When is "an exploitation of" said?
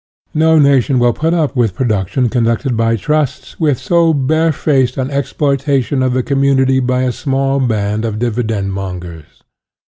4.97-6.13